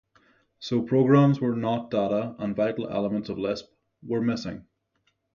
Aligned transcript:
So 0.57 0.81
programs 0.81 1.39
were 1.39 1.55
not 1.55 1.91
data, 1.91 2.35
and 2.39 2.55
vital 2.55 2.89
elements 2.89 3.29
of 3.29 3.37
Lisp 3.37 3.71
were 4.01 4.19
missing. 4.19 4.65